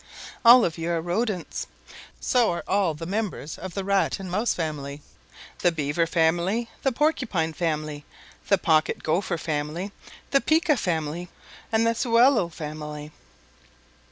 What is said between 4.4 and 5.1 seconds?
family,